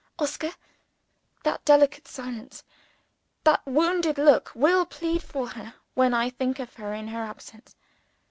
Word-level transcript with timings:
Oscar! 0.17 0.49
that 1.43 1.63
delicate 1.63 2.07
silence, 2.07 2.63
that 3.43 3.63
wounded 3.67 4.17
look, 4.17 4.51
will 4.55 4.83
plead 4.83 5.21
for 5.21 5.49
her 5.49 5.75
when 5.93 6.11
I 6.11 6.31
think 6.31 6.57
of 6.57 6.73
her 6.73 6.91
in 6.91 7.09
her 7.09 7.21
absence! 7.21 7.75